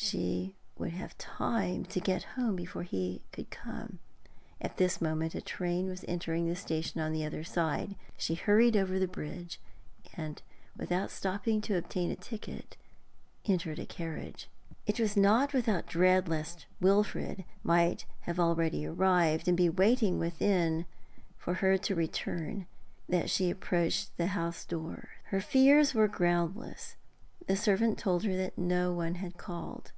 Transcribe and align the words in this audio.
She 0.00 0.54
would 0.78 0.92
have 0.92 1.18
time 1.18 1.84
to 1.86 2.00
get 2.00 2.22
home 2.38 2.56
before 2.56 2.84
he 2.84 3.20
could 3.30 3.50
come. 3.50 3.98
At 4.58 4.78
this 4.78 5.02
moment 5.02 5.34
a 5.34 5.42
train 5.42 5.86
was 5.86 6.02
entering 6.08 6.46
the 6.48 6.56
station 6.56 6.98
on 7.02 7.12
the 7.12 7.26
other 7.26 7.44
side. 7.44 7.94
She 8.16 8.34
hurried 8.34 8.74
over 8.76 8.98
the 8.98 9.08
bridge, 9.08 9.60
and, 10.14 10.40
without 10.74 11.10
stopping 11.10 11.60
to 11.62 11.76
obtain 11.76 12.10
a 12.10 12.16
ticket, 12.16 12.76
entered 13.44 13.78
a 13.80 13.84
carriage. 13.84 14.48
It 14.86 14.98
was 15.00 15.14
not 15.16 15.52
without 15.52 15.86
dread 15.86 16.26
lest 16.26 16.64
Wilfrid 16.80 17.44
might 17.62 18.06
have 18.20 18.40
already 18.40 18.86
arrived, 18.86 19.46
and 19.46 19.56
be 19.58 19.68
waiting 19.68 20.18
within 20.18 20.86
for 21.36 21.54
her 21.54 21.76
return 21.90 22.66
that 23.10 23.28
she 23.28 23.50
approached 23.50 24.16
the 24.16 24.28
house 24.28 24.64
door. 24.64 25.08
Her 25.24 25.40
fears 25.42 25.92
were 25.92 26.08
groundless. 26.08 26.96
The 27.46 27.56
servant 27.56 27.98
told 27.98 28.24
her 28.24 28.36
that 28.38 28.56
no 28.56 28.92
one 28.94 29.16
had 29.16 29.36
called. 29.36 29.92